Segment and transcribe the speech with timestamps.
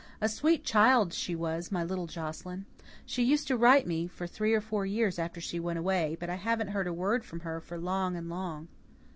[0.19, 2.65] A sweet child she was, my little Joscelyn!
[3.05, 6.27] She used to write me for three or four years after she went away, but
[6.27, 8.67] I haven't heard a word from her for long and long.